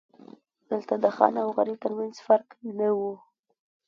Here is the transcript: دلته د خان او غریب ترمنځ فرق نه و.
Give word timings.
دلته 0.69 0.93
د 1.03 1.05
خان 1.15 1.33
او 1.43 1.49
غریب 1.57 1.77
ترمنځ 1.83 2.15
فرق 2.27 2.47
نه 2.77 2.89
و. 2.97 2.99